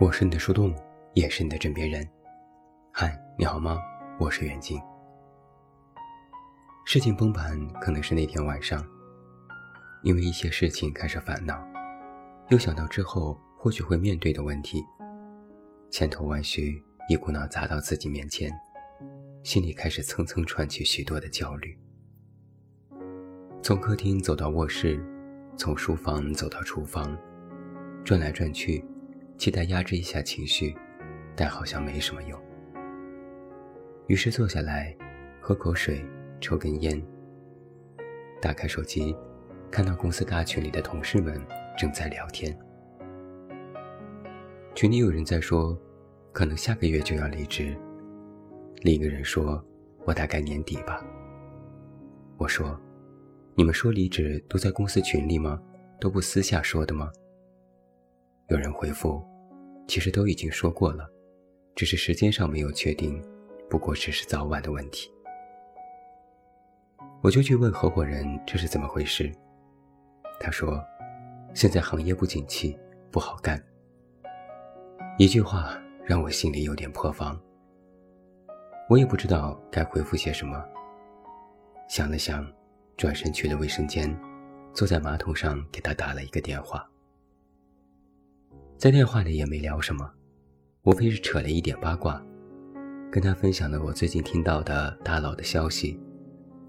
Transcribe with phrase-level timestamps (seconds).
[0.00, 0.74] 我是你的树洞，
[1.12, 2.08] 也是你的枕边人。
[2.90, 3.78] 嗨，你好吗？
[4.18, 4.80] 我是远近。
[6.86, 8.82] 事情崩盘可能是那天晚上，
[10.02, 11.62] 因为一些事情开始烦恼，
[12.48, 14.82] 又想到之后或许会面对的问题，
[15.90, 18.50] 千头万绪一股脑砸到自己面前，
[19.44, 21.78] 心里开始蹭蹭串起许多的焦虑。
[23.62, 24.98] 从客厅走到卧室，
[25.58, 27.14] 从书房走到厨房，
[28.02, 28.82] 转来转去。
[29.40, 30.76] 期待压制一下情绪，
[31.34, 32.38] 但好像没什么用。
[34.06, 34.94] 于是坐下来，
[35.40, 36.04] 喝口水，
[36.42, 37.02] 抽根烟。
[38.38, 39.16] 打开手机，
[39.70, 41.40] 看到公司大群里的同事们
[41.74, 42.54] 正在聊天。
[44.74, 45.74] 群里有人在说，
[46.32, 47.74] 可能下个月就要离职。
[48.82, 49.64] 另一个人说，
[50.04, 51.02] 我大概年底吧。
[52.36, 52.78] 我说，
[53.54, 55.58] 你们说离职都在公司群里吗？
[55.98, 57.10] 都不私下说的吗？
[58.48, 59.29] 有人回复。
[59.90, 61.10] 其实都已经说过了，
[61.74, 63.20] 只是时间上没有确定，
[63.68, 65.10] 不过只是早晚的问题。
[67.20, 69.32] 我就去问合伙人这是怎么回事，
[70.38, 70.80] 他说
[71.54, 72.78] ：“现在行业不景气，
[73.10, 73.60] 不好干。”
[75.18, 77.36] 一句话让我心里有点破防。
[78.88, 80.64] 我也不知道该回复些什么。
[81.88, 82.46] 想了想，
[82.96, 84.16] 转身去了卫生间，
[84.72, 86.88] 坐在马桶上给他打了一个电话。
[88.80, 90.10] 在电话里也没聊什么，
[90.84, 92.18] 无非是扯了一点八卦，
[93.12, 96.00] 跟他分享了我最近听到的大佬的消息，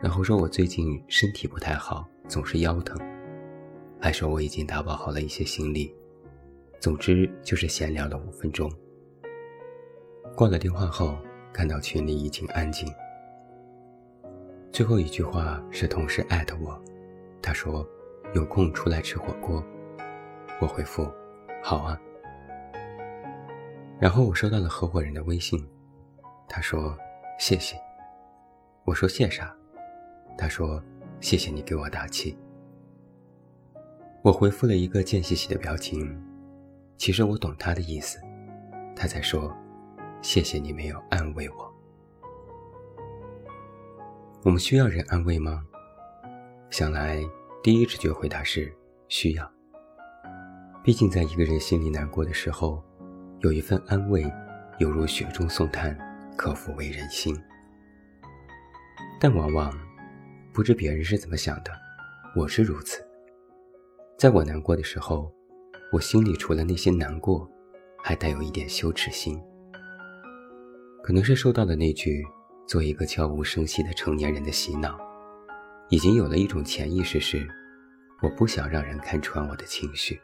[0.00, 2.94] 然后说我最近身体不太好，总是腰疼，
[3.98, 5.94] 还说我已经打包好了一些行李，
[6.78, 8.70] 总之就是闲聊了五分钟。
[10.36, 11.16] 挂了电话后，
[11.54, 12.86] 看到群里已经安静。
[14.70, 16.78] 最后一句话是同事艾特我，
[17.40, 17.82] 他说
[18.34, 19.64] 有空出来吃火锅，
[20.60, 21.10] 我回复。
[21.66, 21.98] 好啊，
[23.98, 25.66] 然后我收到了合伙人的微信，
[26.46, 26.94] 他说
[27.38, 27.74] 谢谢，
[28.84, 29.56] 我说谢啥？
[30.36, 30.78] 他说
[31.20, 32.36] 谢谢你给我打气。
[34.20, 36.22] 我回复了一个贱兮兮的表情，
[36.98, 38.20] 其实我懂他的意思，
[38.94, 39.50] 他在说
[40.20, 41.74] 谢谢你没有安慰我。
[44.42, 45.64] 我们需要人安慰吗？
[46.68, 47.24] 想来
[47.62, 48.70] 第一直觉回答是
[49.08, 49.50] 需要。
[50.84, 52.84] 毕竟，在一个人心里难过的时候，
[53.40, 54.30] 有一份安慰，
[54.76, 55.96] 犹如雪中送炭，
[56.36, 57.34] 可抚慰人心。
[59.18, 59.72] 但往往
[60.52, 61.72] 不知别人是怎么想的，
[62.36, 63.02] 我是如此。
[64.18, 65.32] 在我难过的时候，
[65.90, 67.50] 我心里除了那些难过，
[68.02, 69.40] 还带有一点羞耻心。
[71.02, 72.22] 可能是受到了那句
[72.68, 74.98] “做一个悄无声息的成年人”的洗脑，
[75.88, 77.48] 已经有了一种潜意识是，
[78.20, 80.20] 我不想让人看穿我的情绪。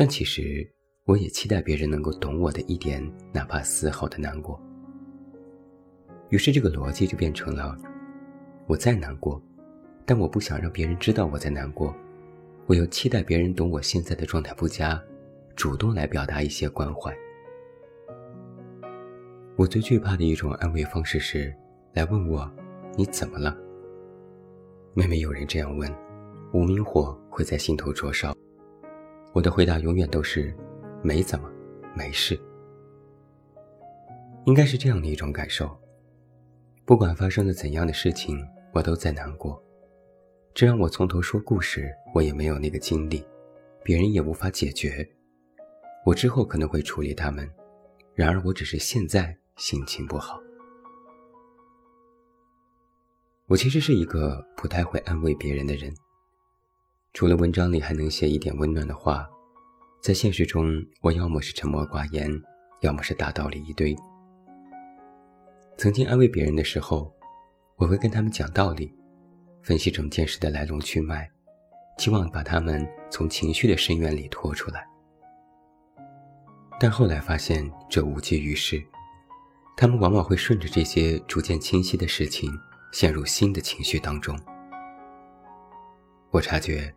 [0.00, 0.64] 但其实，
[1.06, 4.56] 我也期待别人能够懂我的一点，哪怕丝毫的难过。
[6.28, 7.76] 于是，这个逻辑就变成了：
[8.68, 9.42] 我再难过，
[10.06, 11.92] 但我不想让别人知道我在难过，
[12.66, 15.02] 我又期待别人懂我现在的状态不佳，
[15.56, 17.12] 主动来表达一些关怀。
[19.56, 21.52] 我最惧怕的一种安慰方式是，
[21.92, 22.48] 来问我
[22.96, 23.58] 你怎么了。
[24.94, 25.92] 每每有人这样问，
[26.52, 28.32] 无名火会在心头灼烧。
[29.32, 30.54] 我的回答永远都是，
[31.02, 31.50] 没怎么，
[31.94, 32.38] 没事。
[34.46, 35.76] 应该是这样的一种感受。
[36.84, 39.62] 不管发生了怎样的事情，我都在难过。
[40.54, 43.24] 这让我从头说故事，我也没有那个精力，
[43.84, 45.06] 别人也无法解决。
[46.04, 47.48] 我之后可能会处理他们，
[48.14, 50.40] 然而我只是现在心情不好。
[53.46, 55.94] 我其实是一个不太会安慰别人的人。
[57.18, 59.28] 除了文章里还能写一点温暖的话，
[60.00, 62.30] 在现实中，我要么是沉默寡言，
[62.82, 63.92] 要么是大道理一堆。
[65.76, 67.12] 曾经安慰别人的时候，
[67.74, 68.94] 我会跟他们讲道理，
[69.64, 71.28] 分析整件事的来龙去脉，
[71.98, 74.86] 期望把他们从情绪的深渊里拖出来。
[76.78, 78.80] 但后来发现这无济于事，
[79.76, 82.48] 他们往往会顺着这些逐渐清晰的事情，
[82.92, 84.38] 陷入新的情绪当中。
[86.30, 86.94] 我察觉。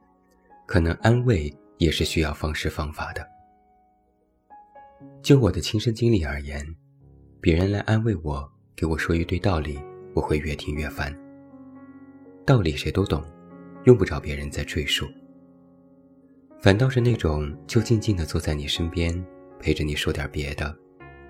[0.66, 3.28] 可能安慰也是需要方式方法的。
[5.22, 6.66] 就我的亲身经历而言，
[7.40, 9.80] 别人来安慰我，给我说一堆道理，
[10.14, 11.16] 我会越听越烦。
[12.46, 13.24] 道理谁都懂，
[13.84, 15.08] 用不着别人再赘述。
[16.60, 19.24] 反倒是那种就静静地坐在你身边，
[19.60, 20.76] 陪着你说点别的，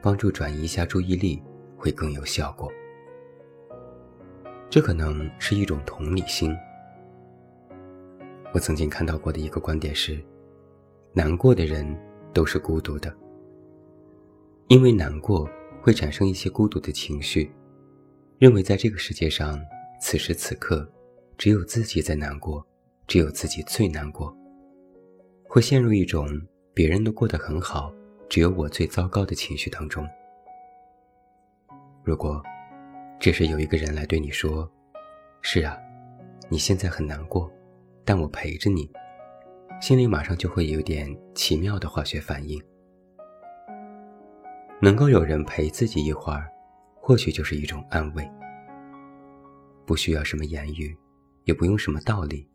[0.01, 1.41] 帮助转移一下注意力，
[1.77, 2.71] 会更有效果。
[4.69, 6.55] 这可能是一种同理心。
[8.53, 10.21] 我曾经看到过的一个观点是：
[11.13, 11.85] 难过的人
[12.33, 13.13] 都是孤独的，
[14.67, 15.49] 因为难过
[15.81, 17.49] 会产生一些孤独的情绪，
[18.37, 19.57] 认为在这个世界上，
[20.01, 20.85] 此时此刻，
[21.37, 22.65] 只有自己在难过，
[23.07, 24.35] 只有自己最难过，
[25.47, 26.27] 会陷入一种
[26.73, 27.93] 别人都过得很好，
[28.27, 30.05] 只有我最糟糕的情绪当中。
[32.03, 32.43] 如果
[33.17, 34.69] 这时有一个人来对你说
[35.41, 35.77] ：“是啊，
[36.49, 37.49] 你现在很难过，
[38.03, 38.89] 但我陪着你。”
[39.81, 42.61] 心里马上就会有点奇妙的化学反应。
[44.79, 46.47] 能够有人陪自己一会儿，
[46.95, 48.29] 或许就是一种安慰。
[49.85, 50.95] 不需要什么言语，
[51.45, 52.47] 也不用什么道理，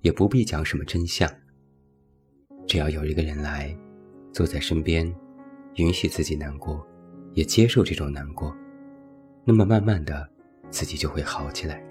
[0.00, 1.30] 也不必讲什么真相。
[2.66, 3.72] 只要有一个人来，
[4.32, 5.06] 坐在身边，
[5.76, 6.84] 允许自己难过，
[7.34, 8.52] 也接受这种难过，
[9.44, 10.28] 那么慢慢的，
[10.70, 11.84] 自己就会好起来。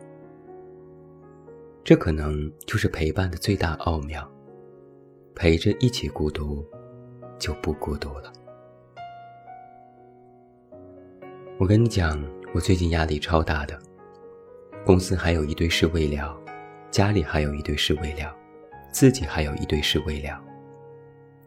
[1.86, 4.26] 这可能就是陪伴的最大奥妙。
[5.36, 6.66] 陪着一起孤独，
[7.38, 8.32] 就不孤独了。
[11.60, 13.78] 我跟你讲，我最近压力超大的，
[14.86, 16.40] 公司还有一堆事未了，
[16.90, 18.34] 家里还有一堆事未了，
[18.90, 20.42] 自己还有一堆事未了，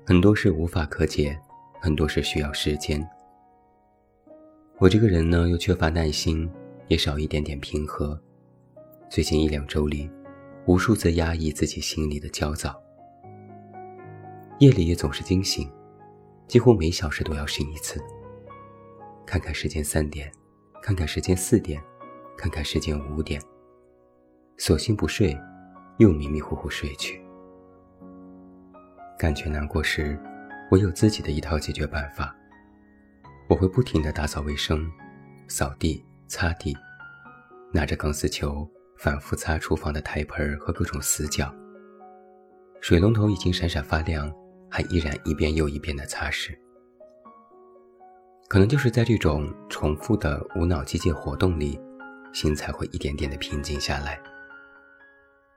[0.05, 1.39] 很多事无法可解，
[1.81, 3.03] 很多事需要时间。
[4.79, 6.51] 我这个人呢，又缺乏耐心，
[6.89, 8.21] 也少一点点平和。
[9.09, 10.11] 最近一两周里，
[10.67, 12.75] 无数次压抑自己心里的焦躁。
[14.59, 15.71] 夜里也总是惊醒，
[16.49, 18.03] 几乎每小时都要醒一次。
[19.25, 20.31] 看看时间三点，
[20.83, 21.83] 看看时间四点，
[22.37, 23.41] 看看时间五点，
[24.57, 25.39] 索性不睡，
[25.99, 27.21] 又迷迷糊糊睡去。
[29.19, 30.19] 感觉难过时，
[30.71, 32.35] 我有自己的一套解决办法。
[33.49, 34.91] 我会不停地打扫卫生，
[35.47, 36.77] 扫地、擦地，
[37.73, 41.55] 拿着钢丝球反复擦厨房的台盆和各种死角。
[42.81, 44.33] 水龙头已经闪闪发亮。
[44.69, 46.55] 还依然一遍又一遍的擦拭，
[48.49, 51.81] 可能就是在这种重复的无脑机械活动里，
[52.35, 54.21] 心才会一点点的平静下来。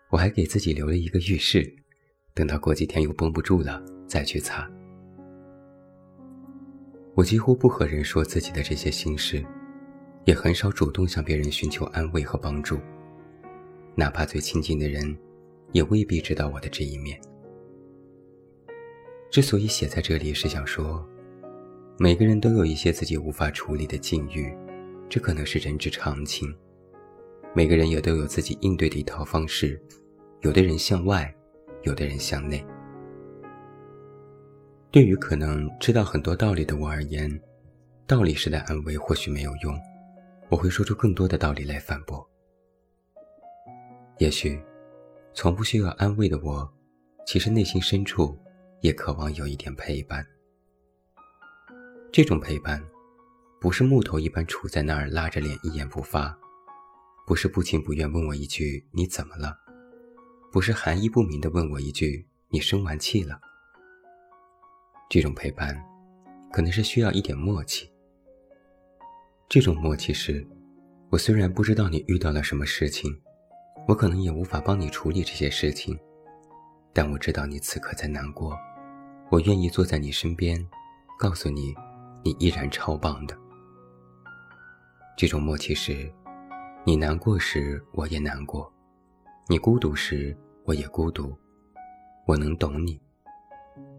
[0.10, 1.68] 我还给自己留了一个浴室，
[2.36, 4.70] 等到过几天又绷不住了再去擦。
[7.16, 9.44] 我几乎不和人说自己的这些心事，
[10.26, 12.80] 也很少主动向别人寻求安慰和帮助，
[14.00, 15.14] 哪怕最亲近的人，
[15.74, 17.20] 也未必知道我的这一面。
[19.30, 21.06] 之所以写在这里，是想说，
[21.98, 24.56] 每个人都有一些自己无法处理的境遇，
[25.10, 26.50] 这可能是人之常情。
[27.54, 29.78] 每个人也都有自己应对的一套方式，
[30.44, 31.36] 有的人向外，
[31.82, 32.66] 有的人向内。
[34.92, 37.30] 对于可能知道很多道理的我而言，
[38.08, 39.78] 道理式的安慰或许没有用，
[40.48, 42.26] 我会说出更多的道理来反驳。
[44.20, 44.62] 也许，
[45.34, 46.72] 从不需要安慰的我，
[47.26, 48.38] 其实内心深处。
[48.82, 50.26] 也渴望有一点陪伴。
[52.14, 52.82] 这种陪伴，
[53.60, 56.34] 不是木头一般杵在那儿拉着脸一言不发，
[57.28, 59.54] 不是不情不愿问我一句“你怎么了”，
[60.50, 63.38] 不是含义不明的问我一句“你生完气了”。
[65.12, 65.78] 这种陪伴，
[66.52, 67.92] 可能是需要一点默契。
[69.50, 70.48] 这种默契是，
[71.10, 73.22] 我虽然不知道你遇到了什么事情，
[73.90, 76.00] 我可能也无法帮你处理这些事情，
[76.94, 78.56] 但我知道你此刻在难过。
[79.32, 80.64] 我愿意坐在你身边，
[81.18, 81.74] 告诉你，
[82.24, 83.36] 你依然超棒的。
[85.18, 86.08] 这种默契是，
[86.86, 88.72] 你难过时我也难过，
[89.48, 91.36] 你孤独时我也孤独，
[92.28, 93.02] 我能懂你。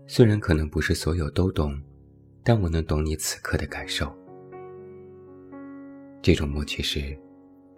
[0.06, 1.76] 虽然可能不是所有都懂，
[2.44, 4.16] 但我能懂你此刻的感受。
[6.22, 7.18] 这种默契是，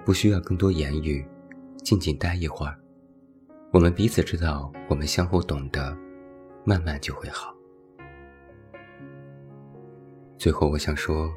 [0.04, 1.26] 不需要更多言语，
[1.82, 2.78] 静静待一会儿，
[3.72, 5.96] 我们彼此知道，我们相互懂得。
[6.64, 7.52] 慢慢就会好。
[10.38, 11.28] 最后，我想说，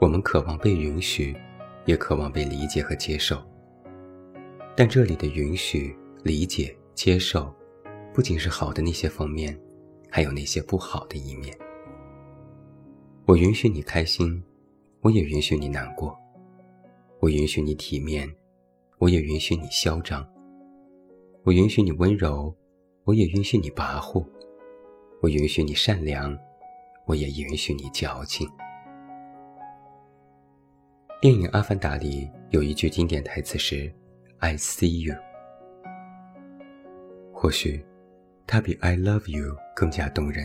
[0.00, 1.36] 我们渴望被允许，
[1.84, 3.42] 也渴望被理解和接受。
[4.74, 5.94] 但这里的允许、
[6.24, 7.54] 理解、接受，
[8.14, 9.54] 不仅是好的那些方面，
[10.10, 11.54] 还有那些不好的一面。
[13.26, 14.42] 我允许你开心，
[15.02, 16.16] 我也允许你难过；
[17.20, 18.26] 我允许你体面，
[18.98, 20.26] 我也允许你嚣张；
[21.44, 22.52] 我允许你温柔，
[23.04, 24.26] 我也允许你跋扈。
[25.20, 26.36] 我允许你善良，
[27.06, 28.48] 我也允许你矫情。
[31.20, 33.92] 电影《阿凡达》里有一句经典台词是
[34.38, 35.14] “I see you”，
[37.32, 37.84] 或许
[38.46, 40.44] 它比 “I love you” 更加动人，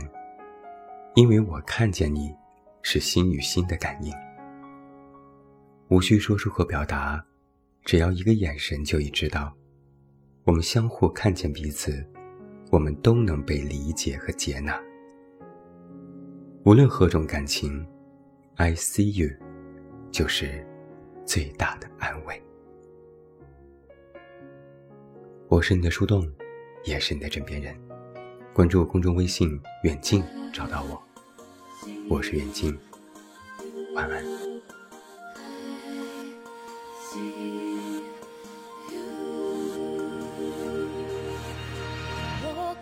[1.15, 2.31] 因为我看见你，
[2.81, 4.11] 是心与心的感应，
[5.89, 7.23] 无需说出和表达，
[7.83, 9.53] 只要一个眼神就已知道，
[10.45, 12.05] 我们相互看见彼此。
[12.71, 14.81] 我们都能被理解和接纳。
[16.65, 17.85] 无论何种感情
[18.55, 19.29] ，I see you，
[20.11, 20.65] 就是
[21.23, 22.41] 最大的安慰。
[25.49, 26.27] 我是你的树洞，
[26.83, 27.79] 也是你的枕边人。
[28.55, 30.99] 关注公众微信“远近”，找到我。
[32.09, 32.75] 我是远近，
[33.93, 34.23] 晚安。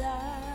[0.00, 0.49] desire.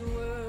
[0.00, 0.45] words